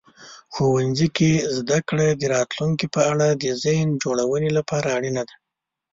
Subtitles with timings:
[0.53, 5.35] ښوونځي کې زده کړه د راتلونکي په اړه د ذهن جوړونې لپاره اړینه ده.